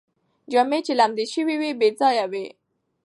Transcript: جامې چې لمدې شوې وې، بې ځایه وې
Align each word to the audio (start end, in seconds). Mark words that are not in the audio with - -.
جامې 0.51 0.79
چې 0.85 0.93
لمدې 0.99 1.25
شوې 1.33 1.55
وې، 1.61 1.71
بې 1.79 1.89
ځایه 1.99 2.25
وې 2.31 2.45